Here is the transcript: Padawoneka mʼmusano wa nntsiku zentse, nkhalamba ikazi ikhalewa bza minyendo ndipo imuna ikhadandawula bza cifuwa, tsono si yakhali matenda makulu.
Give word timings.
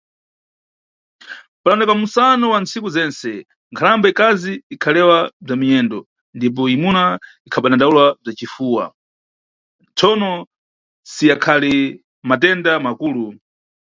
Padawoneka 1.61 1.93
mʼmusano 1.95 2.45
wa 2.53 2.57
nntsiku 2.61 2.87
zentse, 2.95 3.31
nkhalamba 3.71 4.07
ikazi 4.11 4.53
ikhalewa 4.73 5.17
bza 5.45 5.55
minyendo 5.59 5.99
ndipo 6.37 6.61
imuna 6.75 7.03
ikhadandawula 7.47 8.05
bza 8.23 8.31
cifuwa, 8.39 8.85
tsono 9.97 10.31
si 11.11 11.23
yakhali 11.29 11.73
matenda 12.29 12.71
makulu. 12.85 13.25